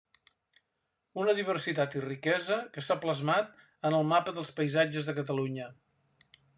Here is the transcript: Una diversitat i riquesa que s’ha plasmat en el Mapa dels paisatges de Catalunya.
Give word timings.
Una 1.23 1.35
diversitat 1.39 1.97
i 1.99 2.01
riquesa 2.07 2.59
que 2.77 2.85
s’ha 2.87 2.99
plasmat 3.05 3.55
en 3.91 4.01
el 4.01 4.11
Mapa 4.15 4.37
dels 4.41 4.53
paisatges 4.61 5.11
de 5.13 5.21
Catalunya. 5.23 5.73